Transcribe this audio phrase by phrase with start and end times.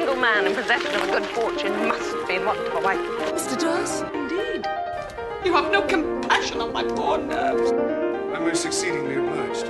[0.00, 3.04] Single man in possession of a good fortune must be in want of a wife.
[3.34, 3.54] Mr.
[3.60, 4.62] Dawes, indeed.
[5.44, 7.70] You have no compassion on my poor nerves.
[8.34, 9.66] I'm most exceedingly obliged.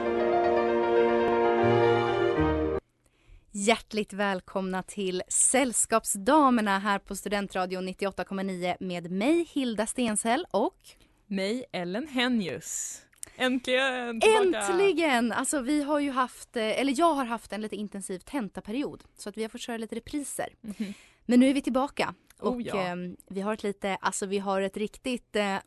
[3.52, 10.78] Hjärtligt välkomna till Sällskapsdamerna här på Studentradion 98,9 med mig Hilda Stenshäll och
[11.26, 13.02] Mig, Ellen Henjus.
[13.40, 14.58] Äntligen tillbaka!
[14.72, 15.32] äntligen!
[15.32, 19.28] Alltså vi har ju haft, eh, eller jag har haft en lite intensiv tentaperiod så
[19.28, 20.48] att vi har fått köra lite repriser.
[20.60, 20.94] Mhm.
[21.26, 22.76] Men nu är vi tillbaka Oh, och ja.
[22.86, 22.94] eh,
[23.28, 25.54] vi har ett lite, alltså vi har ett riktigt eh,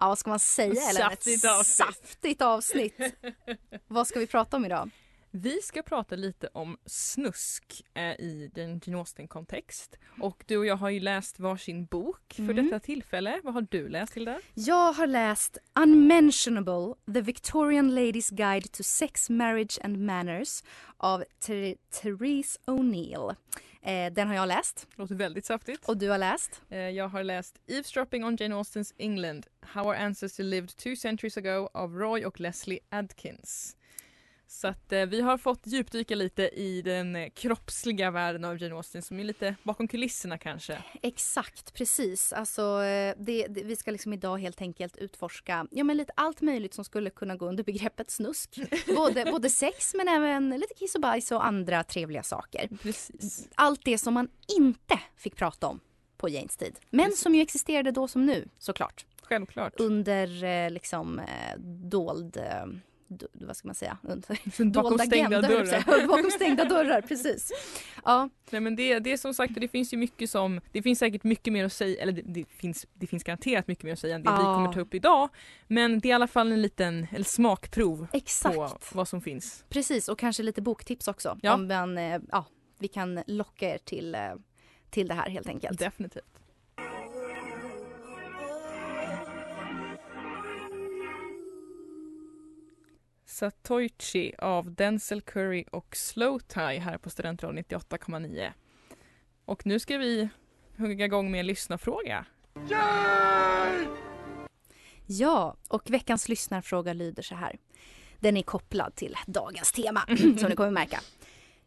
[0.00, 1.12] Ja vad ska man säga Ellen?
[1.12, 1.66] Ett Saftigt avsnitt.
[1.76, 3.00] saftigt avsnitt.
[3.86, 4.90] vad ska vi prata om idag?
[5.30, 9.96] Vi ska prata lite om snusk eh, i den Jane Austen-kontext.
[10.20, 12.64] Och du och jag har ju läst varsin bok för Mm.
[12.64, 13.40] detta tillfälle.
[13.44, 14.40] Vad har du läst Hilda?
[14.54, 20.62] Jag har läst Unmentionable, The Victorian Lady's Guide to Sex, Marriage and Manners
[20.96, 23.34] av Ter- Therese O'Neill.
[23.82, 25.88] Eh, den har jag läst Låter väldigt saftigt.
[25.88, 26.62] och du har läst.
[26.68, 31.36] Eh, jag har läst Eavesdropping on Jane Austens England How Our Ancestors Lived Two Centuries
[31.36, 33.76] Ago av Roy och Leslie Adkins.
[34.50, 39.02] Så att eh, vi har fått djupdyka lite i den kroppsliga världen av Jane Austen
[39.02, 40.82] som är lite bakom kulisserna kanske.
[41.02, 42.32] Exakt, precis.
[42.32, 46.40] Alltså, eh, det, det, vi ska liksom idag helt enkelt utforska ja, men lite allt
[46.40, 48.58] möjligt som skulle kunna gå under begreppet snusk.
[48.96, 52.68] både, både sex men även lite kiss och bajs och andra trevliga saker.
[52.82, 53.48] Precis.
[53.54, 55.80] Allt det som man inte fick prata om
[56.16, 56.78] på Janes tid.
[56.90, 57.20] Men Precis.
[57.20, 59.06] som ju existerade då som nu såklart.
[59.22, 59.80] Självklart.
[59.80, 61.58] under eh, liksom eh,
[61.90, 62.66] dold, eh,
[63.32, 64.68] vad ska man säga, dolda säga.
[66.08, 67.52] Bakom stängda dörrar, precis.
[68.04, 70.98] Ja, Nej men det, det är som sagt, det finns ju mycket som, det finns
[70.98, 73.98] säkert mycket mer att säga, eller det, det, finns, det finns garanterat mycket mer att
[73.98, 74.54] säga än det vi Ja.
[74.54, 75.28] kommer ta upp idag.
[75.66, 78.54] Men det är i alla fall en liten eller smakprov exakt.
[78.54, 79.64] på vad som finns.
[79.68, 81.38] Precis, och kanske lite boktips också.
[81.42, 81.54] Ja.
[81.54, 82.44] Om man, eh, ja,
[82.78, 84.20] vi kan locka er till, eh,
[84.90, 85.78] till det här helt enkelt.
[85.78, 86.37] Definitivt.
[93.38, 98.52] Satoichi av Denzel Curry och Slow Tie här på Studentradion 98,9.
[99.44, 100.28] Och nu ska vi
[100.76, 102.24] hugga igång med en lyssnarfråga.
[105.06, 107.58] Ja, och veckans lyssnarfråga lyder så här.
[108.18, 110.00] Den är kopplad till dagens tema,
[110.38, 111.00] som ni kommer märka.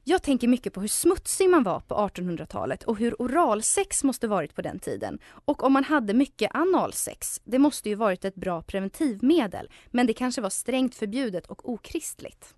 [0.04, 4.56] Jag tänker mycket på hur smutsig man var på 1800-talet och hur oralsex måste varit
[4.56, 5.20] på den tiden.
[5.26, 9.70] Och om man hade mycket analsex, det måste ju varit ett bra preventivmedel.
[9.88, 12.56] Men det kanske var strängt förbjudet och okristligt.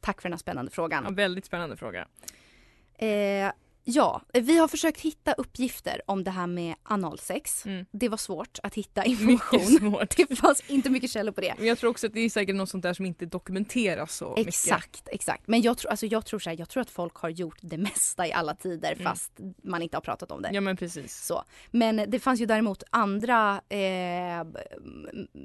[0.00, 1.04] Tack för den här spännande frågan.
[1.04, 2.08] Ja, väldigt spännande fråga.
[2.94, 3.52] Eh,
[3.90, 7.66] ja, vi har försökt hitta uppgifter om det här med analsex.
[7.66, 7.86] Mm.
[7.90, 9.60] Det var svårt att hitta Mycket information.
[9.92, 10.16] svårt.
[10.16, 11.54] Det fanns inte mycket källor på det.
[11.58, 14.28] Men jag tror också att det är säkert något sånt där som inte dokumenteras så
[14.30, 14.46] mycket.
[14.48, 15.42] Exakt, exakt.
[15.48, 17.78] Men jag tror, alltså jag, tror så här, jag tror att folk har gjort det
[17.78, 19.04] mesta i alla tider Mm.
[19.04, 19.32] fast
[19.62, 20.50] man inte har pratat om det.
[20.52, 21.24] Ja men precis.
[21.26, 21.44] Så.
[21.70, 24.44] Men det fanns ju däremot andra eh,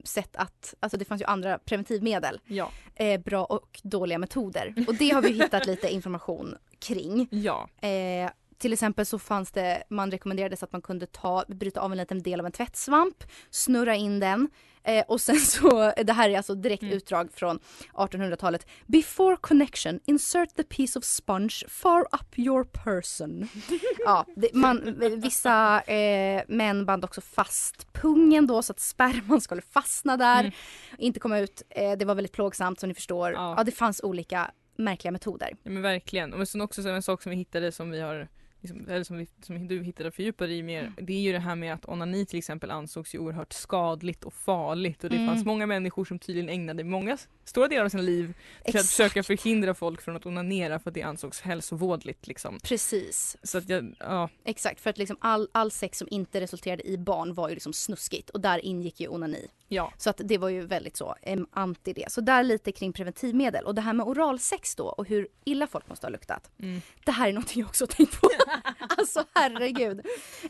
[0.03, 2.39] sätt att, alltså det fanns ju andra preventivmedel.
[2.45, 2.71] Ja.
[2.95, 4.73] Eh, bra och dåliga metoder.
[4.87, 7.27] Och det har vi hittat lite information kring.
[7.31, 7.69] Ja.
[7.81, 11.97] Eh, till exempel så fanns det, man rekommenderades att man kunde ta, bryta av en
[11.97, 14.49] liten del av en tvättsvamp, snurra in den
[14.83, 16.95] eh, och sen så, det här är alltså direkt Mm.
[16.95, 17.59] utdrag från
[17.93, 18.67] 1800-talet.
[18.87, 23.47] Before connection, insert the piece of sponge far up your person.
[24.05, 29.61] ja, det, man, vissa eh, män band också fast pungen då så att sperman skulle
[29.61, 30.51] fastna där, Mm.
[30.97, 31.61] inte komma ut.
[31.69, 33.31] Eh, det var väldigt plågsamt som ni förstår.
[33.31, 33.53] Ja.
[33.57, 35.49] Ja, det fanns olika märkliga metoder.
[35.63, 36.33] Ja men verkligen.
[36.33, 38.27] Och sen också så en sak som vi hittade som vi har
[38.61, 41.55] liksom, eller som, vi, som du hittade fördjupade i mer, det är ju det här
[41.55, 45.27] med att onani till exempel ansågs ju oerhört skadligt och farligt och det Mm.
[45.27, 48.89] fanns många människor som tydligen ägnade många stora delar av sina liv till att Exakt.
[48.89, 52.59] försöka förhindra folk från att onanera för att det ansågs hälsovådligt liksom.
[52.63, 54.81] Precis, Så att jag, ja, exakt.
[54.81, 58.29] För att liksom all, all sex som inte resulterade i barn var ju liksom snuskigt
[58.29, 59.47] och där ingick ju onani.
[59.73, 59.93] Ja.
[59.97, 61.15] Så att det var ju väldigt så
[61.51, 62.11] anti det.
[62.11, 65.89] Så där lite kring preventivmedel och det här med oralsex då och hur illa folk
[65.89, 66.51] måste ha luktat.
[66.59, 66.81] Mm.
[67.05, 68.29] Det här är någonting jag också har tänkt på.
[68.97, 70.01] alltså herregud.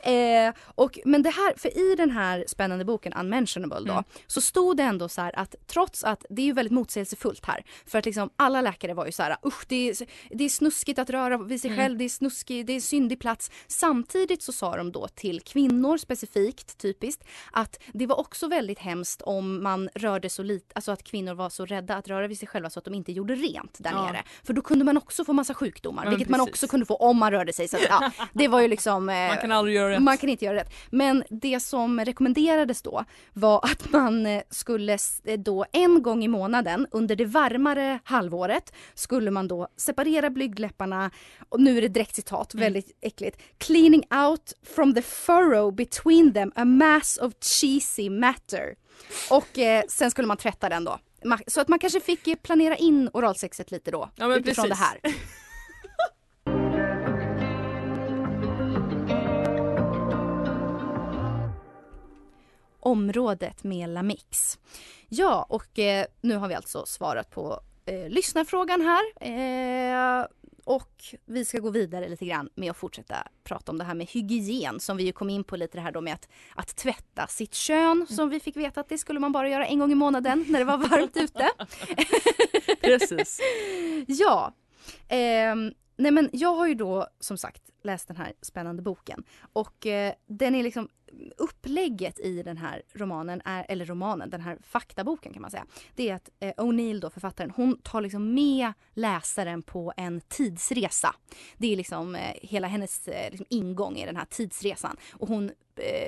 [0.02, 4.04] Eh, och, men det här, för i den här spännande boken Unmentionable då, Mm.
[4.28, 7.64] så stod det ändå så här att trots att det är ju väldigt motsägelsefullt här.
[7.86, 9.96] För att liksom alla läkare var ju så här, usch det är,
[10.30, 11.84] det är snuskigt att röra vid sig Mm.
[11.84, 13.52] själv, det är snuskigt, det är syndig plats.
[13.68, 19.13] Samtidigt så sa de då till kvinnor specifikt, typiskt, att det var också väldigt hemskt
[19.22, 22.48] om man rörde så lite, alltså att kvinnor var så rädda att röra vid sig
[22.48, 24.06] själva så att de inte gjorde rent där Ja.
[24.06, 24.24] nere.
[24.44, 26.52] För då kunde man också få massa sjukdomar, Ja, vilket man precis.
[26.54, 27.68] också kunde få om man rörde sig.
[27.68, 29.10] Så att, ja, det var ju liksom...
[29.10, 30.02] eh, Man kan aldrig göra rätt.
[30.02, 30.74] man kan inte göra rätt.
[30.90, 36.28] Men det som rekommenderades då var att man eh, skulle eh, då en gång i
[36.28, 41.12] månaden under det varmare halvåret skulle man då separera blygdläpparna
[41.50, 43.42] och nu är det direkt citat, väldigt äckligt.
[43.58, 48.76] Cleaning out from the furrow between them a mass of cheesy matter.
[49.30, 51.00] Och eh, sen skulle man tvätta den då.
[51.48, 54.80] Så att man kanske fick eh, planera in oralsexet lite då Ja, men utifrån precis.
[54.80, 55.16] det här.
[62.84, 64.60] området med Lamix.
[65.10, 69.04] Ja, och eh, nu har vi alltså svarat på eh, lyssnarfrågan här.
[69.22, 70.26] Eh,
[70.64, 74.08] och vi ska gå vidare lite grann med att fortsätta prata om det här med
[74.08, 77.28] hygien som vi ju kom in på lite det här då med att, att tvätta
[77.28, 79.96] sitt kön som vi fick veta att det skulle man bara göra en gång i
[79.96, 81.50] månaden när det var varmt ute.
[82.82, 83.40] Precis.
[84.08, 84.54] Ja.
[85.08, 89.24] Ehm, nej men jag har ju då som sagt läst den här spännande boken
[89.54, 90.90] och eh, den är liksom
[91.38, 95.66] upplägget i den här romanen, är, eller romanen, den här faktaboken kan man säga.
[95.96, 101.16] Det är att eh, O'Neill då, författaren, hon tar liksom med läsaren på en tidsresa.
[101.58, 105.52] Det är liksom eh, hela hennes eh, liksom ingång i den här tidsresan och hon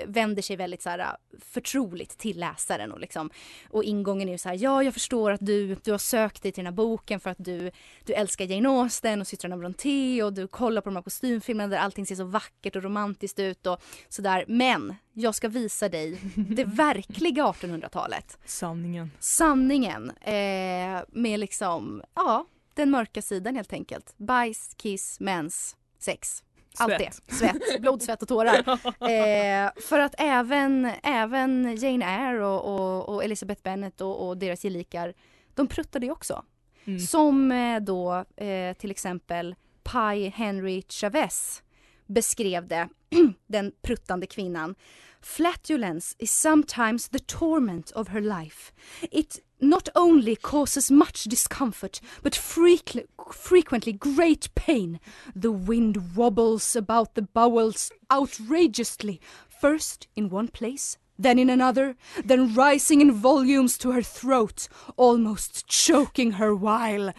[0.05, 3.29] vänder sig väldigt så här, eh, förtroligt till läsaren och liksom
[3.69, 6.51] och ingången är ju så här, ja jag förstår att du, du har sökt dig
[6.51, 7.71] till den här boken för att du,
[8.05, 11.77] du älskar Jane Austen och systrarna Brontë och du kollar på de här kostymfilmerna där
[11.77, 14.45] allting ser så vackert och romantiskt ut och sådär.
[14.47, 18.37] Men jag ska visa dig det verkliga 1800-talet.
[18.45, 19.11] Sanningen.
[19.19, 24.13] Sanningen eh, med liksom, ja, den mörka sidan helt enkelt.
[24.17, 26.44] Bajs, kiss, mens, sex.
[26.77, 27.21] Allt Svett.
[27.25, 27.33] det.
[27.33, 28.65] Svett, blod, svett och tårar.
[29.05, 34.61] Eh, för att även, även Jane Eyre och, och, och Elizabeth Bennet och, och deras
[34.61, 35.13] gelikar,
[35.53, 36.43] de pruttade ju också.
[36.85, 36.99] Mm.
[36.99, 41.63] Som eh, då eh, till exempel Pi Henry Chavez
[42.05, 42.89] beskrev det,
[43.47, 44.75] den pruttande kvinnan.
[45.21, 48.73] Flatulence is sometimes the torment of her life.
[49.01, 54.99] It not only causes much discomfort but frequently, great pain.
[55.35, 59.19] The wind wobbles about the bowels outrageously,
[59.61, 64.67] first in one place, then in another, then rising in volumes to her throat,
[64.97, 67.13] almost choking her while.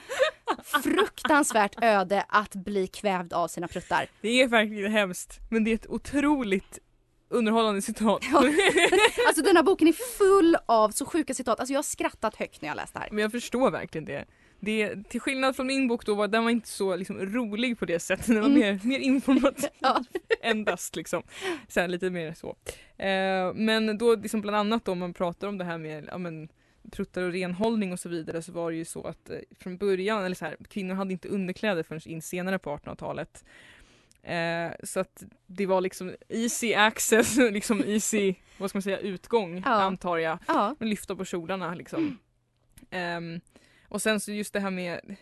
[0.83, 4.07] Fruktansvärt öde att bli kvävd av sina pruttar.
[4.21, 6.79] Det är verkligen hemskt men det är ett otroligt
[7.29, 8.25] underhållande citat.
[8.33, 8.39] Ja.
[9.27, 11.61] Alltså den här boken är full av så sjuka citat.
[11.61, 13.09] Alltså jag har skrattat högt när jag läst det här.
[13.11, 14.25] Men jag förstår verkligen det.
[14.61, 17.85] det till skillnad från min bok då, var, den var inte så liksom, rolig på
[17.85, 18.27] det sättet.
[18.27, 18.59] Den var Mm.
[18.61, 20.05] mer, mer informativ Ja.
[20.43, 21.23] endast liksom.
[21.69, 22.57] Så här, lite mer så.
[23.05, 26.49] Eh, men då liksom bland annat om man pratar om det här med ja, men,
[26.93, 30.25] pruttar och renhållning och så vidare så var det ju så att eh, från början,
[30.25, 33.45] eller så här, kvinnor hade inte underkläder förrän in senare på 1800-talet.
[34.27, 39.63] Eh, så att det var liksom easy access, liksom easy, vad ska man säga, utgång
[39.67, 39.71] Ja.
[39.71, 40.39] antar jag.
[40.47, 40.77] Ja.
[40.81, 42.19] Lyfta på kjolarna liksom.
[42.91, 43.41] Ehm,
[43.89, 45.17] och sen så just det här med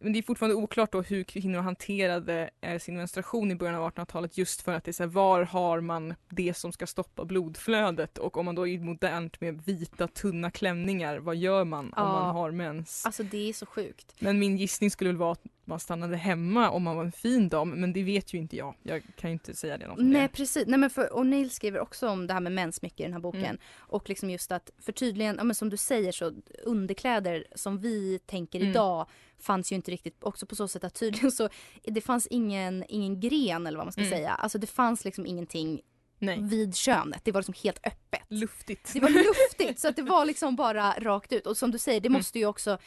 [0.00, 3.90] men det är fortfarande oklart då hur kvinnor hanterade eh, sin menstruation i början av
[3.92, 7.24] 1800-talet just för att det är så här, var har man det som ska stoppa
[7.24, 11.92] blodflödet och om man då är modernt med vita tunna klänningar, vad gör man om
[11.96, 12.12] Ja.
[12.12, 13.06] man har mens?
[13.06, 14.14] Alltså det är så sjukt.
[14.18, 17.48] Men min gissning skulle väl vara att man stannade hemma om man var en fin
[17.48, 18.74] dam, men det vet ju inte jag.
[18.82, 21.80] Jag kan ju inte säga det något om Nej precis, nej men för O'Neill skriver
[21.80, 23.44] också om det här med mens mycket i den här boken.
[23.44, 23.58] Mm.
[23.76, 26.32] Och liksom just att, för tydligen, ja men som du säger så
[26.64, 28.70] underkläder som vi tänker Mm.
[28.70, 29.06] idag
[29.44, 31.48] fanns ju inte riktigt, också på så sätt att tydligen så,
[31.82, 34.12] det fanns ingen, ingen gren eller vad man ska Mm.
[34.12, 34.30] säga.
[34.30, 35.80] Alltså det fanns liksom ingenting
[36.18, 36.38] Nej.
[36.42, 38.20] vid könet, det var liksom helt öppet.
[38.28, 38.90] Luftigt.
[38.92, 42.00] Det var luftigt så att det var liksom bara rakt ut och som du säger
[42.00, 42.18] det Mm.
[42.18, 42.78] måste ju också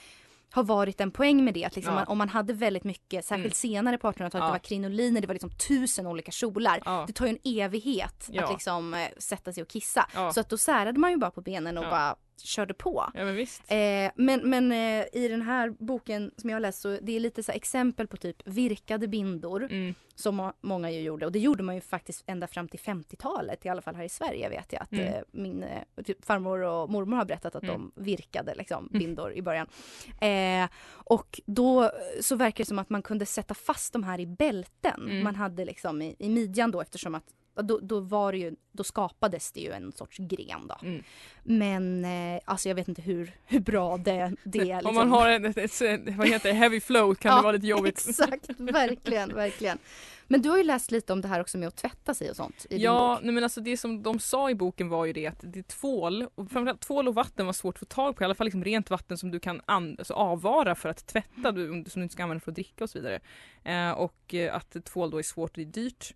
[0.51, 1.65] har varit en poäng med det.
[1.65, 1.99] Att liksom Ja.
[1.99, 3.73] man, om man hade väldigt mycket, särskilt Mm.
[3.73, 4.45] senare på 1800-talet, Ja.
[4.45, 6.81] det var krinoliner, det var liksom tusen olika kjolar.
[6.85, 7.03] Ja.
[7.07, 10.07] Det tar ju en evighet att liksom eh, sätta sig och kissa.
[10.33, 13.11] Så att då särade man ju bara på benen och bara körde på.
[13.13, 13.61] Ja men visst.
[13.71, 17.19] Eh, men men eh, i den här boken som jag har läst så det är
[17.19, 19.95] lite så exempel på typ virkade bindor Mm.
[20.15, 23.65] som må- många ju gjorde och det gjorde man ju faktiskt ända fram till 50-talet
[23.65, 25.05] i alla fall här i Sverige vet jag att Mm.
[25.07, 27.91] eh, min eh, typ farmor och mormor har berättat att Mm.
[27.95, 29.67] de virkade liksom bindor i början.
[30.21, 31.91] Eh, och då
[32.21, 35.23] så verkar det som att man kunde sätta fast de här i bälten Mm.
[35.23, 37.23] man hade liksom i, i midjan då eftersom att
[37.63, 40.75] då, då var ju, då skapades det ju en sorts gren då.
[40.81, 41.03] Mm.
[41.43, 44.75] Men eh, alltså jag vet inte hur, hur bra det, det är.
[44.75, 44.89] Liksom.
[44.89, 47.51] Om man har ett, ett, ett, vad heter det, heavy flow kan Ja, det vara
[47.51, 48.05] lite jobbigt.
[48.09, 49.77] Exakt, verkligen, verkligen.
[50.29, 52.35] Men du har ju läst lite om det här också med att tvätta sig och
[52.35, 53.23] sånt i din Ja, bok.
[53.25, 55.63] nej men alltså det som de sa i boken var ju det att det är
[55.63, 58.45] tvål, och framförallt tvål och vatten var svårt att få tag på, i alla fall
[58.45, 62.09] liksom rent vatten som du kan an- alltså avvara för att tvätta, som du inte
[62.13, 63.19] ska använda för att dricka och så vidare.
[63.63, 66.13] Eh, och att tvål då är svårt och det är dyrt.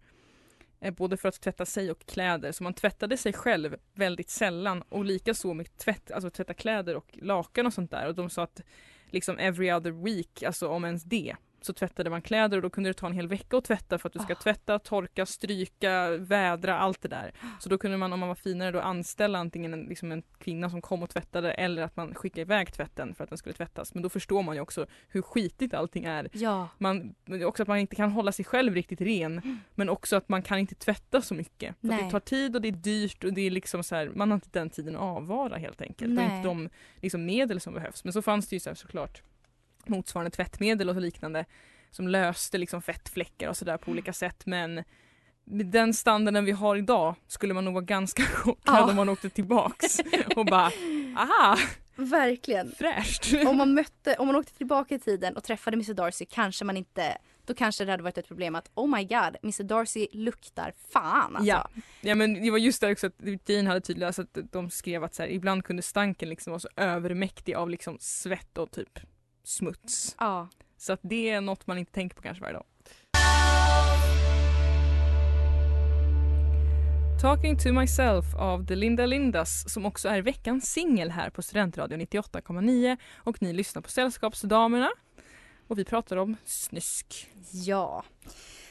[0.81, 4.81] Eh, både för att tvätta sig och kläder, så man tvättade sig själv väldigt sällan.
[4.81, 8.07] Och likaså med tvätt, alltså tvätta kläder och lakan och sånt där.
[8.07, 8.61] Och de sa att
[9.09, 12.89] liksom every other week, alltså om ens det, så tvättade man kläder och då kunde
[12.89, 14.35] det ta en hel vecka att tvätta för att du ska Ah.
[14.35, 17.31] tvätta, torka, stryka, vädra, allt det där.
[17.59, 20.69] Så då kunde man om man var finare då anställa antingen en, liksom en kvinna
[20.69, 23.93] som kom och tvättade eller att man skickade iväg tvätten för att den skulle tvättas.
[23.93, 26.29] Men då förstår man ju också hur skitigt allting är.
[26.33, 27.15] Ja, Man,
[27.45, 30.59] också att man inte kan hålla sig själv riktigt ren men också att man kan
[30.59, 31.75] inte tvätta så mycket.
[31.81, 34.31] För det tar tid och det är dyrt och det är liksom så här, man
[34.31, 36.13] har inte den tiden att avvara helt enkelt.
[36.13, 36.25] Nej.
[36.37, 36.69] inte de
[37.01, 38.03] liksom, medel som behövs.
[38.03, 39.21] Men så fanns det ju så här, såklart
[39.89, 41.45] motsvarande tvättmedel och liknande
[41.91, 44.83] som löste liksom fettfläckar och sådär på olika sätt men
[45.45, 48.89] med den standarden vi har idag skulle man nog vara ganska chockad Ja.
[48.89, 49.99] om man åkte tillbaks
[50.35, 50.71] och bara
[51.17, 51.57] aha,
[51.95, 52.71] verkligen.
[52.71, 53.33] fräscht.
[53.47, 56.77] Om man, mötte, om man åkte tillbaka i tiden och träffade Mr Darcy kanske man
[56.77, 60.73] inte då kanske det hade varit ett problem att oh my god, Mr Darcy luktar
[60.93, 61.49] fan alltså.
[61.49, 61.69] Ja.
[62.01, 65.15] ja men det var just det också att Jane hade tydligt att de skrev att
[65.15, 68.99] så här, ibland kunde stanken liksom vara så övermäktig av liksom svett och typ
[69.43, 70.15] smuts.
[70.19, 70.49] ja.
[70.77, 72.65] Så att det är något man inte tänker på kanske varje dag.
[77.21, 82.01] Talking to myself av The Linda Lindas som också är veckans singel här på Studentradion
[82.01, 84.89] 98,9 och ni lyssnar på Sällskapsdamerna
[85.67, 87.27] och vi pratar om snusk.
[87.51, 88.03] Ja.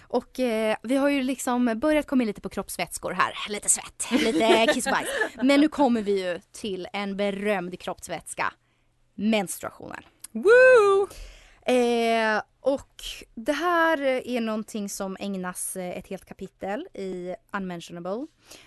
[0.03, 3.33] Och eh, vi har ju liksom börjat komma in lite på kroppsvätskor här.
[3.49, 5.09] Lite svett, lite kiss och bajs.
[5.43, 8.53] Men nu kommer vi ju till en berömd kroppsvätska.
[9.15, 10.03] Menstruationen.
[10.33, 11.09] Woo!
[11.67, 13.03] Eh, och
[13.35, 18.27] det här är någonting som ägnas eh, ett helt kapitel i Unmentionable.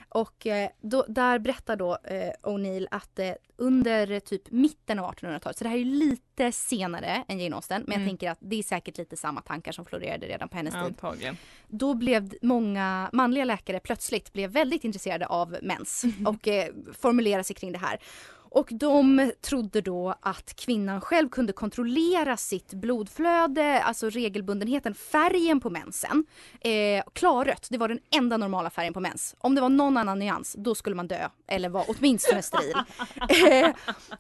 [0.10, 5.58] Och eh, då, där berättar då eh, O'Neill att eh, under typ mitten av 1800-talet,
[5.58, 8.10] så det här är ju lite senare än Jane Austen, men jag Mm.
[8.10, 10.84] tänker att det är säkert lite samma tankar som florerade redan på hennes tid.
[10.84, 11.38] Antagligen.
[11.67, 17.55] Då blev många manliga läkare plötsligt blev väldigt intresserade av mens och eh, formulerade sig
[17.55, 18.00] kring det här.
[18.53, 25.69] Och de trodde då att kvinnan själv kunde kontrollera sitt blodflöde, alltså regelbundenheten, färgen på
[25.69, 26.25] mensen.
[26.62, 29.36] Eh, klarrött, det var den enda normala färgen på mens.
[29.39, 32.74] Om det var någon annan nyans, då skulle man dö eller vara åtminstone steril.
[33.63, 33.75] eh,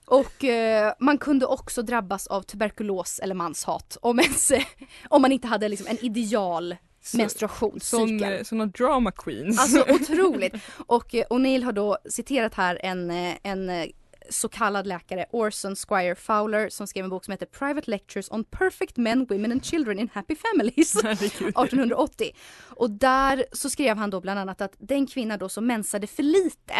[0.05, 4.51] och eh, man kunde också drabbas av tuberkulos eller manshat om, ens,
[5.09, 8.45] om man inte hade liksom en ideal Så- menstruationscykel.
[8.45, 9.59] Sån, eh, drama queens.
[9.59, 10.53] Alltså otroligt.
[10.85, 13.91] Och eh, O'Neill har då citerat här en, eh, en
[14.29, 18.43] så kallad läkare, Orson Squire Fowler, som skrev en bok som heter Private Lectures on
[18.43, 20.93] Perfect Men, Women and Children in Happy Families.
[21.03, 21.47] Herregud.
[21.47, 22.31] 1880.
[22.69, 26.23] Och där så skrev han då bland annat att den kvinna då som mensade för
[26.23, 26.73] lite,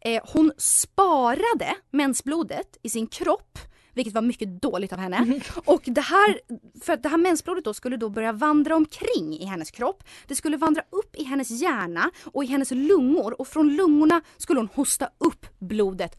[0.00, 3.58] eh, hon sparade mensblodet i sin kropp
[3.94, 5.40] vilket var mycket dåligt av henne.
[5.54, 6.40] Och det här,
[6.84, 10.04] för att det här mensblodet då skulle då börja vandra omkring i hennes kropp.
[10.26, 14.60] Det skulle vandra upp i hennes hjärna och i hennes lungor och från lungorna skulle
[14.60, 16.18] hon hosta upp blodet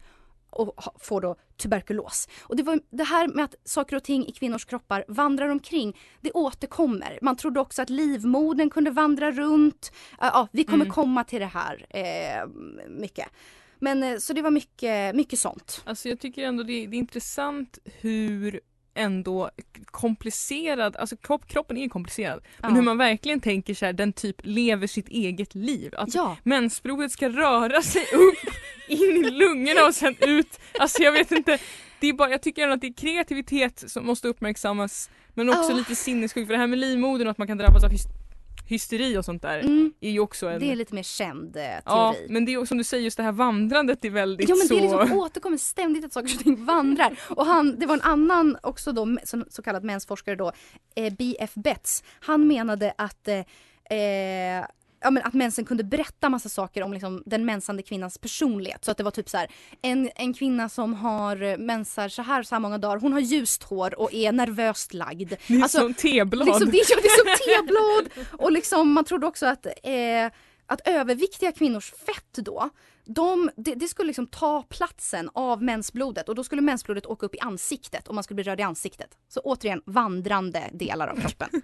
[0.60, 2.28] och ha- få då tuberkulos.
[2.42, 5.96] Och det var det här med att saker och ting i kvinnors kroppar vandrar omkring,
[6.20, 7.18] det återkommer.
[7.22, 9.92] Man trodde också att livmodern kunde vandra runt.
[10.20, 10.94] Ja, vi kommer Mm.
[10.94, 12.48] komma till det här eh,
[12.88, 13.28] mycket.
[13.78, 15.82] Men eh, så det var mycket, mycket sånt.
[15.84, 18.60] Alltså jag tycker ändå det, det är intressant hur
[18.94, 19.50] ändå
[19.84, 22.40] komplicerad, alltså kropp, kroppen är komplicerad.
[22.58, 22.76] Men Ja.
[22.76, 25.94] hur man verkligen tänker så här, den typ lever sitt eget liv.
[25.96, 26.36] Att Ja.
[26.42, 28.52] mensblodet ska röra sig upp
[28.88, 30.60] in i lungorna och sen ut.
[30.78, 31.58] Alltså jag vet inte.
[32.00, 35.76] Det är bara, jag tycker att det är kreativitet som måste uppmärksammas men också Ja.
[35.76, 38.08] lite sinnessjukt för det här med livmodern och att man kan drabbas av hys-
[38.68, 40.60] hysteri och sånt där Mm, är ju också en...
[40.60, 41.80] det är lite mer känd eh, teori.
[41.84, 44.54] ja, men det är också som du säger, just det här vandrandet är väldigt Ja
[44.56, 44.74] men så...
[44.74, 47.16] det är liksom återkommer ständigt att saker och ting vandrar.
[47.28, 50.52] Och han, det var en annan också då, så, så kallad mensforskare då,
[50.96, 51.50] eh, B.F.
[51.54, 52.04] Betts.
[52.20, 53.38] Han menade att eh,
[53.98, 54.64] eh,
[55.06, 58.84] Ja, men att mensen kunde berätta massa saker om liksom, den mensande kvinnans personlighet.
[58.84, 59.50] Så att det var typ så här,
[59.82, 63.20] en, en kvinna som har eh, mensar så här så här många dagar, hon har
[63.20, 65.32] ljust hår och är nervöst lagd.
[65.48, 66.46] Det är Alltså, som teblad.
[66.46, 68.26] Liksom, det, är, det är som teblad!
[68.40, 70.26] Och liksom, man trodde också att, eh,
[70.66, 72.70] att överviktiga kvinnors fett då,
[73.04, 77.34] de, det, det skulle liksom ta platsen av mensblodet och då skulle mensblodet åka upp
[77.34, 79.10] i ansiktet och man skulle bli röd i ansiktet.
[79.28, 81.48] Så återigen, vandrande delar av kroppen.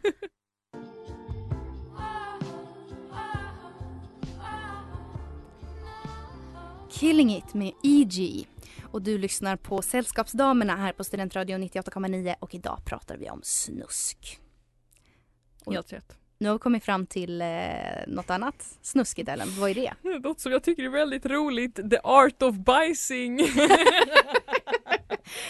[6.93, 8.45] Killing It med E.G.
[8.91, 14.39] Och du lyssnar på Sällskapsdamerna här på Studentradion 98,9 och idag pratar vi om snusk.
[15.67, 16.19] Helt rätt.
[16.39, 17.47] Nu har vi kommit fram till eh,
[18.07, 19.49] något annat snuskigt Ellen.
[19.59, 19.95] Vad är det?
[20.19, 23.39] Något som jag tycker är väldigt roligt, The Art of Bicing.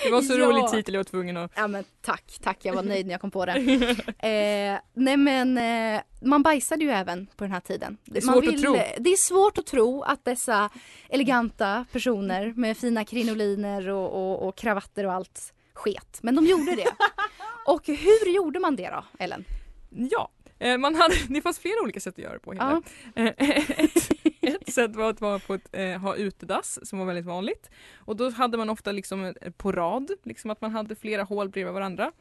[0.05, 0.39] det var så Ja.
[0.47, 1.53] rolig titel jag var tvungen att...
[1.57, 2.59] Ja men tack, tack.
[2.63, 3.53] Jag var nöjd när jag kom på det.
[4.19, 7.97] Eh, nej men eh, man bajsade ju även på den här tiden.
[8.05, 8.73] Det är svårt att tro.
[8.99, 10.71] Det är svårt att tro att dessa
[11.09, 16.19] eleganta personer med fina krinoliner och, och, och kravatter och allt sket.
[16.23, 16.89] Men de gjorde det.
[17.67, 19.45] och hur gjorde man det då, Ellen?
[19.91, 20.31] Ja,
[20.79, 22.55] man hade, det fanns flera olika sätt att göra det på.
[22.55, 22.83] Ja.
[23.15, 27.25] Eh, Ett, ett sätt var att vara på ett, eh, ha utedass som var väldigt
[27.25, 27.71] vanligt.
[27.97, 31.49] Och då hade man ofta liksom eh, på rad, liksom att man hade flera hål
[31.49, 32.13] bredvid varandra.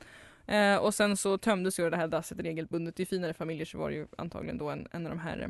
[0.47, 2.99] Eh, och sen så tömdes ju det här dasset regelbundet.
[2.99, 5.47] I finare familjer så var det ju antagligen då en, en av de här eh,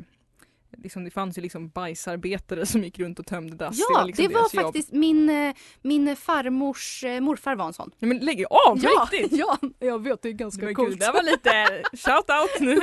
[0.78, 3.76] Liksom, det fanns ju liksom bajsarbetare som gick runt och tömde dass.
[3.90, 4.64] Ja, det, liksom var deras jobb.
[4.64, 7.90] faktiskt min, eh, min farmors eh, morfar var en sån.
[7.98, 9.38] Ja, men lägg av ja, riktigt!
[9.38, 10.90] ja, jag vet det är ganska Men coolt.
[10.90, 12.80] gud, det var lite shout out nu.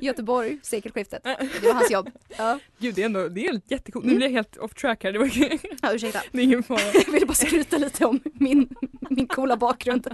[0.00, 1.24] Göteborg, sekelskiftet.
[1.24, 2.10] Det var hans jobb.
[2.38, 4.04] Ja, Gud det är ändå det är jättecoolt.
[4.04, 4.18] Nu Mm.
[4.18, 5.12] blir jag helt off track här.
[5.12, 5.30] Det, var,
[5.82, 6.20] ja ursäkta.
[6.32, 6.80] det är ingen fara.
[7.06, 8.68] Jag ville bara skryta lite om min,
[9.10, 10.06] min coola bakgrund.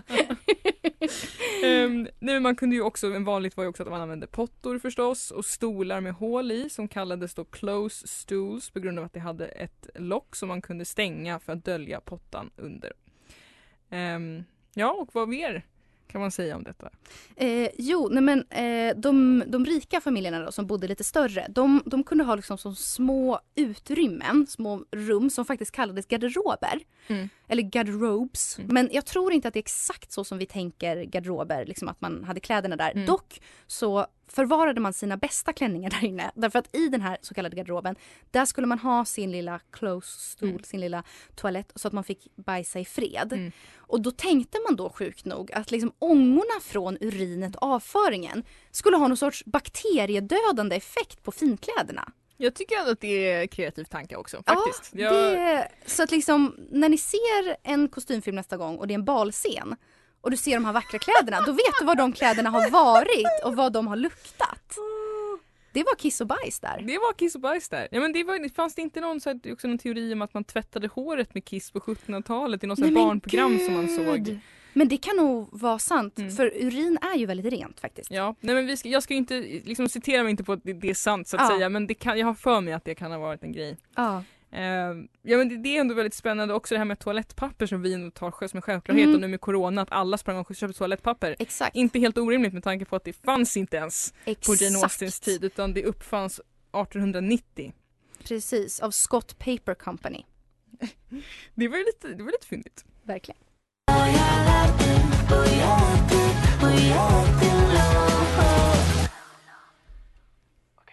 [1.64, 4.26] um, nej, men man kunde ju också, en vanligt var ju också att man använde
[4.26, 9.04] pottor förstås och stolar med hål i som kallades då close stools på grund av
[9.04, 12.92] att det hade ett lock som man kunde stänga för att dölja pottan under.
[13.90, 14.44] Ehm,
[14.75, 15.64] ja och vad mer
[16.14, 16.90] kan man säga om detta?
[17.37, 21.83] Eh, jo, nej men eh, de, de rika familjerna då, som bodde lite större, de,
[21.87, 26.81] de kunde ha liksom som små utrymmen, små rum som faktiskt kallades garderober.
[27.07, 27.29] Mm.
[27.48, 28.59] Eller garderobes.
[28.59, 28.74] Mm.
[28.74, 32.00] Men jag tror inte att det är exakt så som vi tänker garderober, liksom att
[32.00, 32.90] man hade kläderna där.
[32.90, 33.07] Mm.
[33.07, 36.30] Dock så förvarade man sina bästa klänningar där inne.
[36.35, 37.96] Därför att i den här så kallade garderoben,
[38.30, 40.62] där skulle man ha sin lilla close stool, Mm.
[40.62, 41.02] sin lilla
[41.35, 43.33] toalett så att man fick bajsa i fred.
[43.33, 43.52] Mm.
[43.76, 48.96] Och då tänkte man då sjukt nog att liksom ångorna från urinet och avföringen skulle
[48.96, 52.12] ha någon sorts bakteriedödande effekt på finkläderna.
[52.37, 54.90] Jag tycker ändå att det är kreativ tanke också faktiskt.
[54.94, 58.94] Ja, jag, det, så att liksom när ni ser en kostymfilm nästa gång och det
[58.94, 59.77] är en balscen
[60.20, 63.44] och du ser de här vackra kläderna, då vet du var de kläderna har varit
[63.44, 64.77] och vad de har luktat.
[65.73, 66.83] Det var kiss och bajs där.
[66.87, 67.88] Det var kiss och bajs där.
[67.90, 70.35] Ja, men det var, fanns det inte någon, så här, också någon teori om att
[70.35, 74.38] man tvättade håret med kiss på 1700-talet i något barnprogram som man såg?
[74.74, 76.30] Men det kan nog vara sant, Mm.
[76.30, 78.10] för urin är ju väldigt rent faktiskt.
[78.10, 80.72] Ja, nej men vi ska, jag ska inte, liksom citera mig inte på att det,
[80.72, 81.56] det är sant så att Ja.
[81.56, 83.76] säga men det kan, jag har för mig att det kan ha varit en grej.
[83.96, 84.24] Ja.
[84.52, 84.60] Eh,
[85.22, 87.94] ja men det, det är ändå väldigt spännande också det här med toalettpapper som vi
[87.94, 89.14] ändå tar som en självklarhet Mm.
[89.14, 91.37] och nu med corona att alla sprang och köpte toalettpapper.
[91.38, 91.76] Exakt.
[91.76, 94.46] Inte helt orimligt med tanke på att det fanns inte ens Exakt.
[94.46, 96.40] på Jane Austens tid utan det uppfanns
[96.72, 97.72] 1890.
[98.24, 100.22] Precis, av Scott Paper Company.
[101.54, 102.84] Det var ju lite, det var lite fyndigt.
[103.02, 103.38] Verkligen.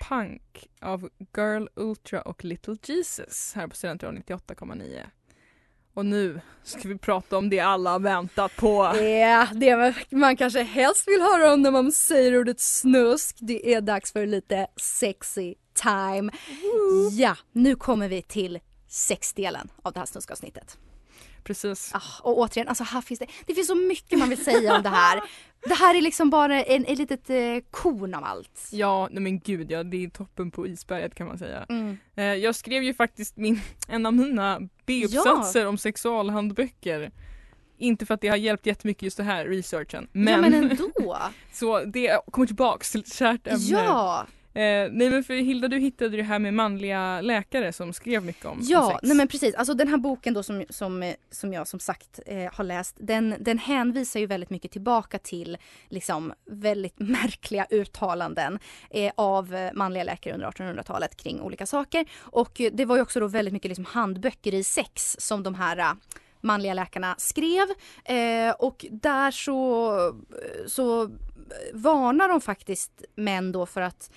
[0.09, 5.05] Punk av Girl Ultra och Little Jesus här på Studentradion 98,9.
[5.93, 8.95] Och nu ska vi prata om det alla har väntat på.
[9.01, 13.37] Ja, det man kanske helst vill höra om när man säger ordet snusk.
[13.39, 16.31] Det är dags för lite sexy time.
[17.11, 20.77] Ja, nu kommer vi till sexdelen av det här snuskavsnittet.
[21.43, 21.91] Precis.
[21.93, 24.83] Ah, och återigen, alltså här finns det, det finns så mycket man vill säga om
[24.83, 25.21] det här.
[25.67, 27.37] Det här är liksom bara en, ett litet eh,
[27.71, 28.67] korn av allt.
[28.71, 31.65] Ja, nej men gud ja, det är toppen på isberget kan man säga.
[31.69, 31.97] Mm.
[32.15, 37.11] Eh, jag skrev ju faktiskt min, en av mina B-uppsatser om sexualhandböcker.
[37.77, 40.07] Inte för att det har hjälpt jättemycket just det här researchen.
[40.11, 41.17] Men, Ja men ändå.
[41.53, 43.65] så det kommer tillbaks till ett kärt ämne.
[43.67, 48.25] ja, Eh, nej men för Hilda du hittade det här med manliga läkare som skrev
[48.25, 48.99] mycket om, om Ja, sex.
[49.03, 49.55] nej men precis.
[49.55, 52.95] Alltså den här boken då som, som, eh, som jag som sagt eh, har läst,
[52.99, 55.57] den, den hänvisar ju väldigt mycket tillbaka till
[55.89, 58.59] liksom väldigt märkliga uttalanden
[58.89, 62.05] eh, av manliga läkare under 1800-talet kring olika saker.
[62.19, 65.55] Och eh, det var ju också då väldigt mycket liksom handböcker i sex som de
[65.55, 65.93] här eh,
[66.41, 67.67] manliga läkarna skrev.
[68.59, 69.95] Och där så,
[70.67, 71.09] så
[71.73, 74.11] varnar de faktiskt män då för att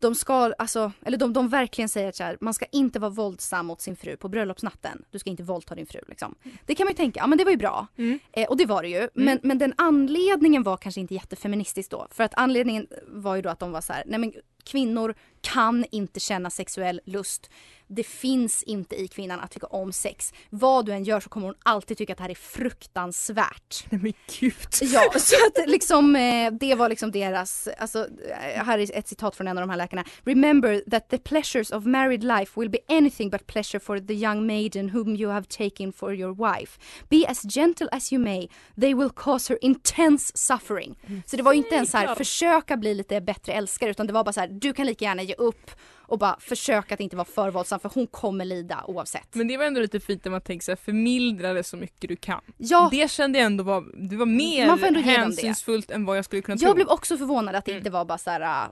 [0.00, 3.66] de ska, alltså, eller de, de verkligen säger så här, man ska inte vara våldsam
[3.66, 5.04] mot sin fru på bröllopsnatten.
[5.10, 6.34] Du ska inte våldta din fru liksom.
[6.66, 7.86] Det kan man ju tänka, ja men det var ju bra.
[7.96, 8.18] Mm.
[8.32, 9.08] Eh, och det var det ju.
[9.14, 12.06] Men, men den anledningen var kanske inte jättefeministisk då.
[12.10, 14.32] För att anledningen var ju då att de var så här, nej men
[14.64, 17.50] kvinnor kan inte känna sexuell lust.
[17.92, 20.32] Det finns inte i kvinnan att tycka om sex.
[20.50, 23.84] Vad du än gör så kommer hon alltid tycka att det här är fruktansvärt.
[23.90, 24.54] Nej men gud.
[24.80, 29.36] Ja, så att liksom eh, det var liksom deras, alltså eh, här är ett citat
[29.36, 30.04] från en av de här läkarna.
[30.24, 34.46] Remember that the pleasures of married life will be anything but pleasure for the young
[34.46, 36.80] maiden whom you have taken for your wife.
[37.08, 38.48] Be as gentle as you may,
[38.80, 40.98] they will cause her intense suffering.
[41.26, 44.12] Så det var ju inte ens så här försöka bli lite bättre älskare utan det
[44.12, 45.70] var bara så här du kan lika gärna ge upp
[46.02, 49.34] och bara försöka att inte vara för våldsam för hon kommer lida oavsett.
[49.34, 52.08] Men det var ändå lite fint när man tänker så här, förmildra det så mycket
[52.08, 52.40] du kan.
[52.56, 56.58] Ja, Det kände jag ändå var, det var mer hänsynsfullt än vad jag skulle kunna
[56.58, 56.68] tro.
[56.68, 57.80] Jag blev också förvånad att det Mm.
[57.80, 58.68] inte var bara så här.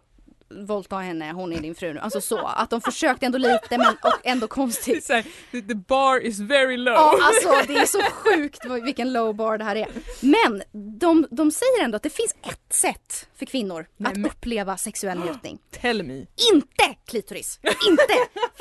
[0.51, 2.01] Våldta henne, hon är din fru nu.
[2.01, 5.05] Alltså så, att de försökte ändå lite men och ändå Det är konstigt.
[5.05, 6.95] så här, the, bar is very low.
[6.95, 9.89] Ja alltså det är så sjukt vilken low bar det här är.
[10.21, 10.63] Men
[10.99, 14.77] de, de säger ändå att det finns ett sätt för kvinnor Nej, att men- uppleva
[14.77, 15.59] sexuell njutning.
[15.71, 16.27] Tell me.
[16.53, 17.61] Inte klitoris!
[17.89, 18.03] Inte!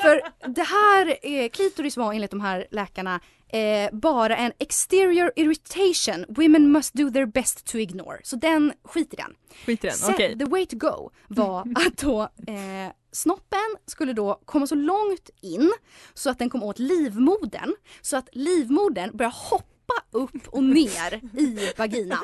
[0.02, 6.24] För det här, eh, klitoris var enligt de här läkarna eh, bara en exterior irritation
[6.28, 8.20] women must do their best to ignore.
[8.24, 9.34] Så den, skit i den.
[9.66, 10.38] Skit i den, okej.
[10.38, 15.72] The way to go var att då eh, snoppen skulle då komma så långt in
[16.14, 17.74] så att den kom åt livmodern.
[18.00, 19.77] Så att livmodern började hoppa
[20.10, 22.18] upp och ner i vaginan.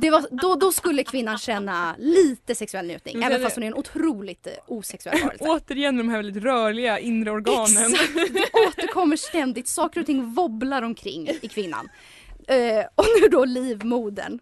[0.00, 3.22] Det var, då, då skulle kvinnan känna lite sexuell njutning.
[3.22, 5.44] Även fast hon är en otroligt eh, osexuell varelse.
[5.44, 7.94] Återigen med de här väldigt rörliga inre organen.
[7.94, 9.68] Exakt, det återkommer ständigt.
[9.68, 11.88] Saker och ting wobblar omkring i kvinnan.
[12.48, 14.38] Eh, och nu då livmodern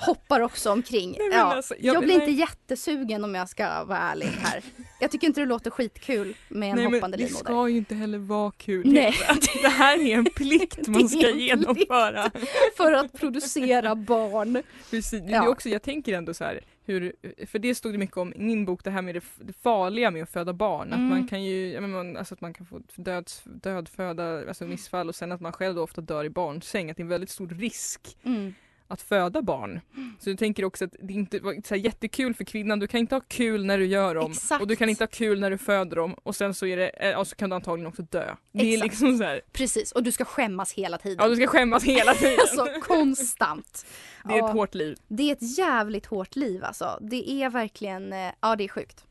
[0.00, 1.16] hoppar också omkring.
[1.18, 2.28] Nej, ja, alltså, jag- jag, blir nej.
[2.28, 4.62] inte jättesugen om jag ska vara ärlig här.
[5.00, 7.44] Jag tycker inte det låter skitkul med en Nej hoppande det livmoder.
[7.44, 8.92] ska ju inte heller vara kul.
[8.92, 9.14] Nej.
[9.62, 12.30] Det här är en plikt Det man ska en genomföra.
[12.76, 14.62] För att producera barn.
[14.90, 15.22] Precis.
[15.22, 15.44] Det Ja.
[15.44, 17.12] är också, jag tänker ändå så här, hur,
[17.46, 20.22] för det stod det mycket om i min bok, det här med det, farliga med
[20.22, 20.88] att föda barn.
[20.92, 21.08] Att Mm.
[21.08, 25.32] man kan ju, man, alltså att man kan få döds, dödföda, alltså missfall och sen
[25.32, 26.90] att man själv då ofta dör i barnsäng.
[26.90, 28.54] Att det är en väldigt stor risk Mm.
[28.88, 29.80] Att föda barn.
[30.18, 32.78] Så jag tänker också att det inte var så jättekul för kvinnan.
[32.78, 34.60] Du kan inte ha kul när du gör dem Exakt.
[34.62, 36.88] och du kan inte ha kul när du föder dem och sen så är det,
[36.88, 38.34] eh, och så kan du antagligen också dö.
[38.52, 41.16] Det är liksom så här, Precis, och du ska skämmas hela tiden.
[41.20, 42.38] ja du ska skämmas hela tiden.
[42.40, 43.86] Alltså konstant.
[44.24, 44.48] det är Ja.
[44.48, 44.96] ett hårt liv.
[45.08, 46.98] Det är ett jävligt hårt liv alltså.
[47.00, 49.02] Det är verkligen, eh, ja det är sjukt.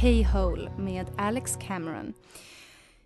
[0.00, 2.12] K-Hole med Alex Cameron.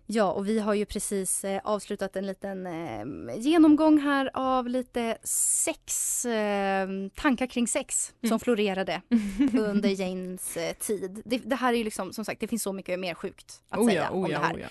[0.05, 5.17] Ja, och vi har ju precis eh, avslutat en liten eh, genomgång här av lite
[5.23, 8.29] sex, eh, tankar kring sex Mm.
[8.29, 9.01] som florerade
[9.53, 11.21] under Janes eh, tid.
[11.25, 13.79] Det, det här är ju liksom, som sagt, det finns så mycket mer sjukt att
[13.79, 14.53] Oh säga ja, om oh det ja, här.
[14.55, 14.67] oh ja.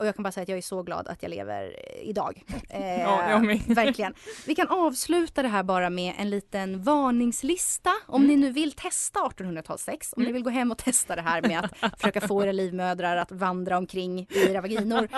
[0.00, 2.42] Och jag kan bara säga att jag är så glad att jag lever eh, idag.
[2.70, 4.14] Ja, verkligen.
[4.46, 7.90] Vi kan avsluta det här bara med en liten varningslista.
[8.06, 8.34] Om Mm.
[8.40, 11.68] ni nu vill testa 1800-talssex, om ni vill gå hem och testa det här med
[11.80, 15.08] att försöka få era livmödrar att vandra omkring i era vaginor.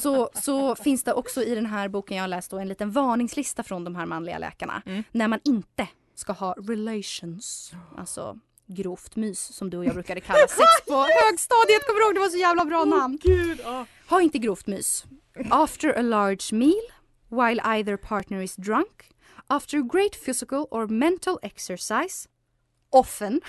[0.00, 2.90] Så, så finns det också i den här boken jag har läst då en liten
[2.90, 4.82] varningslista från de här manliga läkarna.
[4.86, 5.04] Mm.
[5.12, 10.48] När man inte ska ha relations, alltså grovt mys som du och jag brukade kalla
[10.48, 11.86] sex på högstadiet.
[11.86, 12.14] Kommer du ihåg?
[12.14, 13.18] Det var så jävla bra namn.
[13.22, 13.86] Gud, ja.
[14.08, 15.04] Ha inte grovt mys.
[15.50, 16.84] After a large meal,
[17.28, 19.10] while either partner is drunk,
[19.46, 22.28] after great physical or mental exercise,
[22.90, 23.40] often,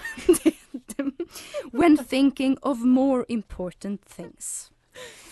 [1.72, 4.72] when thinking of more important things.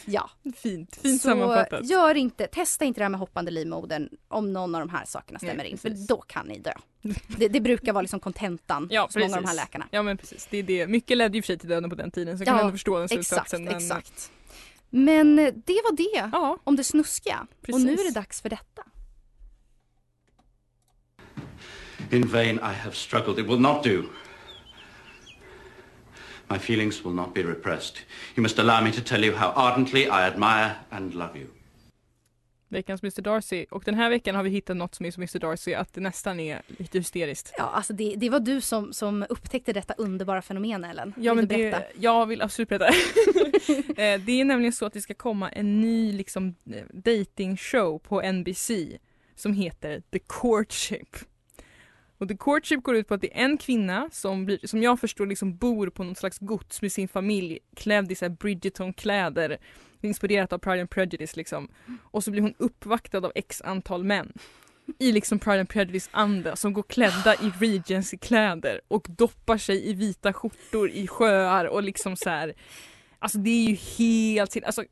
[0.05, 1.89] Ja, Fint, fint så sammanfattat.
[1.89, 5.39] gör inte, testa inte det här med hoppande livmodern om någon av de här sakerna
[5.39, 6.07] stämmer Nej, in, för precis.
[6.07, 6.73] då kan ni dö.
[7.37, 9.55] Det, det brukar vara liksom kontentan Ja, hos många av de här precis.
[9.57, 9.87] läkarna.
[9.91, 10.87] Ja men precis, det är det.
[10.87, 12.71] Mycket ledde ju för sig till döden på den tiden så jag kan Ja, ändå
[12.71, 13.63] förstå den Exakt, slutsatsen.
[13.63, 14.31] men- exakt.
[14.89, 17.47] Men eh, det var det Ja, om det snuskiga.
[17.73, 18.13] Och nu är Precis.
[18.13, 18.83] det dags för detta.
[22.11, 23.39] In vain I have struggled.
[23.39, 24.03] It will not do.
[26.53, 27.97] My feelings will not be repressed.
[28.35, 31.47] You must allow me to tell you how ardently I admire and love you.
[32.73, 33.65] veckans Mr Darcy.
[33.71, 36.01] Och den här veckan har vi hittat något som är som Mr Darcy att det
[36.01, 37.53] nästan är lite hysteriskt.
[37.57, 41.13] Ja, alltså det, det var du som, som upptäckte detta underbara fenomen Ellen.
[41.17, 41.79] Ja, Vill men du berätta?
[41.79, 42.93] det, jag vill absolut berätta.
[43.97, 47.99] Eh, det är nämligen så att det ska komma en ny liksom, eh, dating show
[47.99, 48.71] på NBC
[49.35, 51.17] som heter The Courtship.
[52.17, 54.99] Och The Courtship går ut på att det är en kvinna som, blir, som jag
[54.99, 59.57] förstår liksom bor på något slags gods med sin familj klädd i så Bridgerton-kläder
[60.01, 61.67] inspirerat av Pride and Prejudice liksom.
[62.03, 64.33] Och så blir hon uppvaktad av x antal män
[64.99, 70.33] i liksom Pride and Prejudice-anda som går klädda i Regency-kläder och doppar sig i vita
[70.33, 72.53] skjortor i sjöar och liksom så här.
[73.19, 74.83] Alltså det är ju helt alltså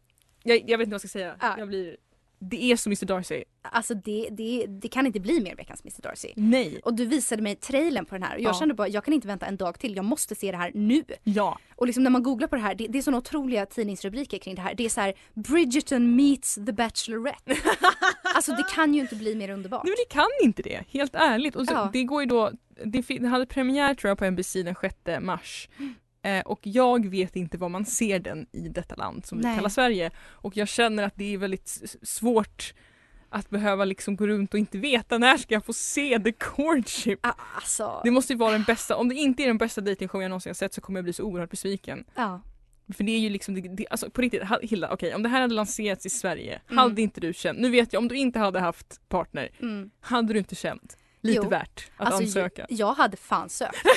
[0.43, 1.36] jag, jag vet inte vad jag ska säga.
[1.41, 1.55] Ja.
[1.57, 1.97] Jag blir,
[2.43, 3.43] det är som Mr Darcy.
[3.62, 6.34] Alltså det, det, det kan inte bli mer veckans Mr Darcy.
[6.36, 6.80] Nej.
[6.84, 8.60] Och du visade mig trailern på den här och jag Ja.
[8.60, 11.04] kände bara jag kan inte vänta en dag till, jag måste se det här nu.
[11.23, 11.60] Ja.
[11.75, 14.56] Och liksom när man googlar på det här, det, det är såna otroliga tidningsrubriker kring
[14.56, 14.73] det här.
[14.75, 17.58] Det är så här Bridgerton meets the Bachelorette.
[18.36, 19.84] alltså det kan ju inte bli mer underbart.
[19.84, 21.56] Nej men det kan inte det, helt ärligt.
[21.56, 21.89] Och så, Ja.
[21.93, 22.51] Det går ju då,
[22.86, 25.69] det, hade premiär tror jag på NBC den 6 mars.
[25.80, 25.86] Eh,
[26.45, 29.51] och jag vet inte var man ser den i detta land som Nej.
[29.51, 30.12] vi kallar Sverige.
[30.29, 32.73] Och jag känner att det är väldigt svårt
[33.29, 37.19] att behöva liksom gå runt och inte veta när ska jag få se The Courtship.
[37.23, 40.21] Ah, Alltså, Det måste ju vara den bästa, om det inte är den bästa dejtingshow
[40.21, 42.03] jag någonsin har sett så kommer jag bli så oerhört besviken.
[42.15, 42.41] ja.
[42.97, 45.41] För det är ju liksom, det, det, alltså på riktigt, Hilda, okej om det här
[45.41, 46.77] hade lanserats i Sverige, Mm.
[46.77, 49.89] hade inte du känt, nu vet jag om du inte hade haft partner, Mm.
[49.99, 51.49] hade du inte känt lite Jo.
[51.49, 52.65] värt att Alltså, ansöka?
[52.69, 53.77] Jag, jag hade fan sökt.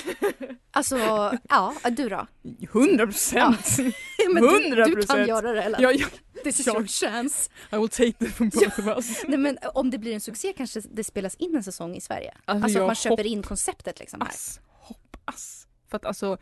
[0.76, 0.98] Alltså,
[1.48, 2.26] ja, du då?
[2.72, 3.76] 100 procent!
[4.32, 5.26] Men du, du kan 100%.
[5.28, 5.82] göra det eller?
[5.82, 6.06] Ja, ja,
[6.44, 6.72] This is ja.
[6.72, 7.50] your chance.
[7.72, 9.22] I will take it from both of us.
[9.28, 12.34] Nej men om det blir en succé kanske det spelas in en säsong i Sverige.
[12.44, 14.30] Alltså, Alltså, jag att man köper in konceptet liksom här.
[14.68, 15.66] hoppas.
[15.90, 16.38] För att alltså,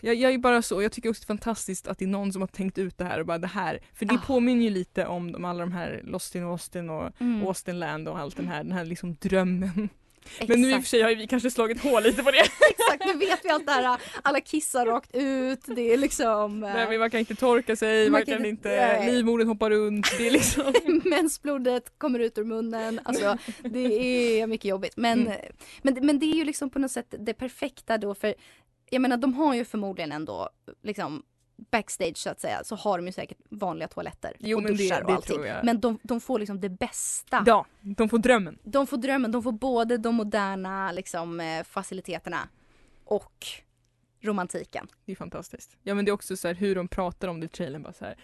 [0.00, 2.32] jag, jag är bara så, jag tycker också det är fantastiskt att det är någon
[2.32, 3.80] som har tänkt ut det här och bara det här.
[3.94, 4.26] För det Ah.
[4.26, 7.46] påminner ju lite om de, alla de här Lost in Austin och Mm.
[7.46, 9.88] Austinland och allt den här, den här liksom drömmen.
[10.24, 10.48] Exakt.
[10.48, 12.38] Men nu i och för sig har vi kanske slagit hål lite på det.
[12.70, 13.98] Exakt, nu vet vi allt det här.
[14.22, 15.60] Alla kissar rakt ut.
[15.66, 16.64] Det är liksom...
[16.64, 19.12] eh, Nej, men man kan inte torka sig, Man man, kan kan inte- inte, nej.
[19.12, 20.06] livmodern hoppar runt.
[20.18, 20.72] Det är liksom...
[21.04, 23.00] Mensblodet kommer ut ur munnen.
[23.04, 24.96] Alltså, det är mycket jobbigt.
[24.96, 25.38] Men, Mm.
[25.82, 28.34] men, men det är ju liksom på något sätt det perfekta då för
[28.92, 30.48] jag menar de har ju förmodligen ändå
[30.82, 31.22] liksom
[31.70, 34.78] backstage så att säga så har de ju säkert vanliga toaletter Jo, och men det-
[34.82, 35.40] duschar och det allting.
[35.64, 37.44] Men de, de får liksom det bästa.
[37.46, 38.58] Ja, de får drömmen.
[38.62, 42.48] De får drömmen, de får både de moderna liksom, eh, faciliteterna
[43.04, 43.46] och
[44.20, 44.88] romantiken.
[45.04, 45.76] Det är fantastiskt.
[45.82, 47.92] Ja men det är också så här hur de pratar om det i trailern bara
[47.92, 48.16] så här.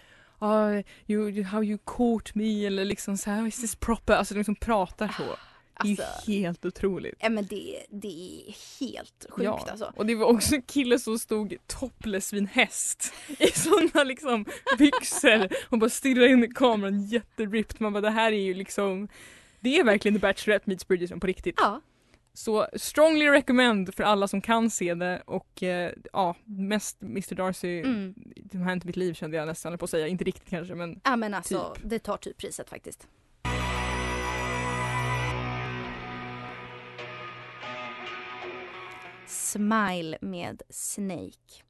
[1.07, 4.13] You, you, how you caught me eller liksom så här, is this proper?
[4.13, 5.23] Alltså de liksom pratar så.
[5.83, 7.15] Det är Alltså, ju helt otroligt.
[7.19, 9.67] ja, men det, det är helt sjukt ja.
[9.71, 9.93] alltså.
[9.95, 14.45] Och det var också en kille som stod topless vid en häst i sådana liksom
[14.77, 17.81] byxor och bara stirrade in i kameran jätteripped.
[17.81, 19.07] Man bara det här är ju liksom
[19.59, 21.55] det är verkligen The Bachelorette meets Bridgerton på riktigt.
[21.57, 21.81] Ja,
[22.33, 27.79] Så strongly recommend för alla som kan se det och eh, ja, mest Mr Darcy,
[27.79, 28.13] mm.
[28.35, 31.01] det har hänt mitt liv kände jag nästan på att säga, inte riktigt kanske men
[31.03, 31.89] ja men alltså Typ.
[31.89, 33.07] det tar typ priset faktiskt.
[39.53, 41.63] Smile med Snake.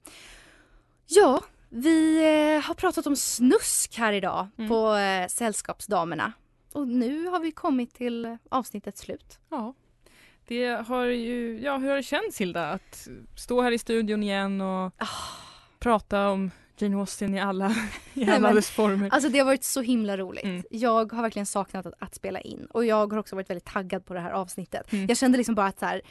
[1.08, 4.70] Ja, vi eh, har pratat om snusk här idag Mm.
[4.70, 6.34] på eh, Sällskapsdamerna.
[6.74, 9.40] Och nu har vi kommit till avsnittets slut.
[9.50, 9.74] ja.
[10.48, 14.62] Det har ju, ja hur har det känts Hilda att stå här i studion igen
[14.62, 15.08] och Ah.
[15.80, 17.76] prata om Jane Austen i alla,
[18.14, 19.10] i alla dess former.
[19.12, 20.44] Alltså det har varit så himla roligt.
[20.44, 20.64] Mm.
[20.72, 24.06] Jag har verkligen saknat att, att spela in och jag har också varit väldigt taggad
[24.06, 24.94] på det här avsnittet.
[24.94, 25.06] Mm.
[25.08, 26.02] Jag kände liksom bara att så här,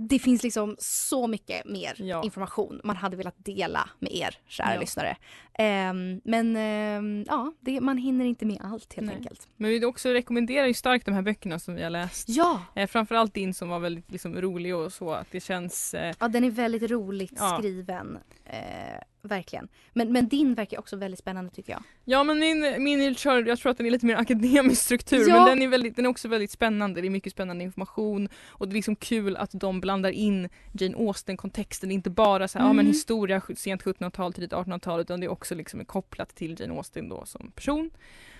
[0.00, 2.22] det finns liksom så mycket mer Ja.
[2.24, 4.80] information man hade velat dela med er kära Ja.
[4.80, 5.16] lyssnare.
[5.54, 9.16] Ehm, men ehm, ja, det, man hinner inte med allt helt Nej.
[9.16, 9.48] enkelt.
[9.56, 12.28] Men vi också rekommenderar ju starkt de här böckerna som vi har läst.
[12.28, 16.14] Ja, Eh, framförallt din som var väldigt liksom, rolig och så att det känns eh,
[16.20, 17.56] ja den är väldigt roligt Ja.
[17.58, 18.18] skriven.
[18.50, 19.68] Eh, verkligen.
[19.92, 21.82] Men, men din verkar också väldigt spännande tycker jag.
[22.04, 25.34] Ja men min, min kör, jag tror att den är lite mer akademisk struktur Ja.
[25.36, 27.00] men den är, väldigt, den är också väldigt spännande.
[27.00, 30.96] Det är mycket spännande information och det är liksom kul att de blandar in Jane
[30.96, 31.90] Austen-kontexten.
[31.90, 32.92] Inte bara så här, ja, men Mm.
[32.92, 37.24] historia sent 1700-tal, tidigt 1800-tal utan det är också liksom kopplat till Jane Austen då
[37.26, 37.90] som person.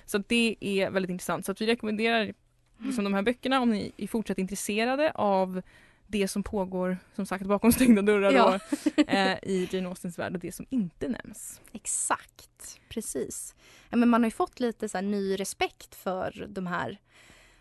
[0.06, 1.46] Så det är väldigt intressant.
[1.46, 2.32] Så vi rekommenderar
[2.78, 5.62] liksom de här böckerna om ni är fortsatt intresserade av
[6.10, 8.58] det som pågår som sagt bakom stängda dörrar Ja.
[8.96, 11.60] då, eh, i Jane Austens värld och det som inte nämns.
[11.72, 13.54] Exakt, precis.
[13.90, 16.98] Ja, men man har ju fått lite så ny respekt för de här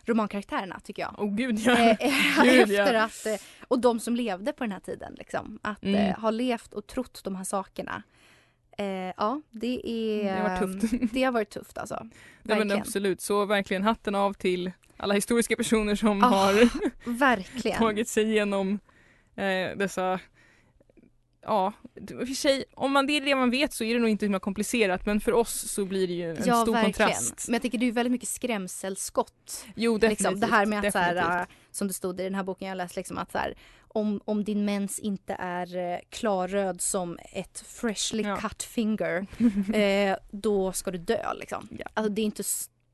[0.06, 1.16] romankaraktärerna tycker jag.
[1.18, 1.78] Åh gud ja.
[1.78, 2.84] Eh, eh, Gud, ja.
[2.84, 3.36] efter att, eh,
[3.68, 5.16] och de som levde på den här tiden.
[5.18, 5.96] Liksom, att Mm.
[5.96, 8.04] eh, ha levt och trott de här sakerna
[8.78, 8.86] Eh,
[9.18, 10.24] ja, det är...
[10.24, 10.94] Det har varit tufft.
[11.13, 12.08] Det har varit tufft alltså.
[12.44, 16.70] Nej, men absolut, så verkligen hatten av till alla historiska personer som Ah, har
[17.18, 17.78] Verkligen.
[17.78, 18.80] tagit sig igenom
[19.36, 20.20] eh, dessa
[21.50, 21.74] Ja,
[22.08, 24.40] för sig, om man, det är det man vet så är det nog inte himla
[24.40, 26.94] komplicerat men för oss så blir det ju en ja, stor verkligen.
[27.12, 27.48] kontrast.
[27.48, 29.66] Men jag tycker det är väldigt mycket skrämselskott.
[29.76, 30.20] Jo, definitivt.
[30.20, 31.50] Liksom, det här med att så här, definitivt.
[31.50, 33.54] äh, som det stod i den här boken jag läst, liksom att så här,
[33.88, 38.38] om, om din mens inte är eh, klarröd som ett freshly Ja.
[38.38, 39.26] cut finger,
[39.76, 41.67] eh, då ska du dö liksom.
[41.80, 41.86] Ja.
[41.93, 42.43] Alltså det är inte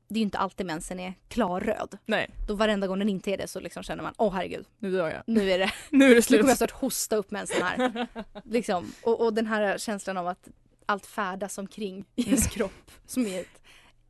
[0.08, 1.98] det är inte alltid mensen är klarröd.
[2.06, 4.90] Nej, Då varenda gång den inte är det så liksom känner man, åh herregud, nu
[4.90, 5.22] dör jag.
[5.26, 6.40] nu är det, Nu är det nu slut.
[6.40, 8.06] kommer jag snart hosta upp mensen här.
[8.44, 8.92] liksom.
[9.02, 10.48] och, och den här känslan av att
[10.86, 13.62] allt färdas omkring i ens kropp som är ett,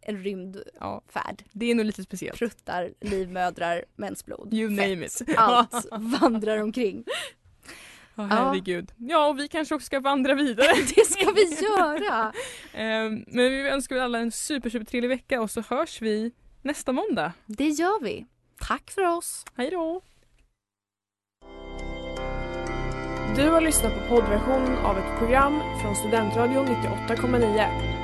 [0.06, 1.42] en rymdfärd.
[1.42, 2.38] Ja, det är nog lite speciellt.
[2.38, 4.54] Pruttar, livmödrar, mensblod.
[4.54, 4.88] You fett.
[4.88, 5.22] name it.
[5.36, 5.86] Allt
[6.20, 7.04] vandrar omkring.
[8.14, 8.92] Ja, herregud.
[8.96, 10.72] Ja, och vi kanske också ska vandra vidare.
[10.94, 12.32] Det ska vi göra!
[12.72, 16.92] Ehm, Men vi önskar alla en super, super trevlig vecka och så hörs vi nästa
[16.92, 17.32] måndag.
[17.46, 18.26] Det gör vi.
[18.60, 19.44] Tack för oss.
[19.56, 20.02] Hej då!
[23.36, 28.03] Du har lyssnat på poddversion av ett program från Studentradion 98,9.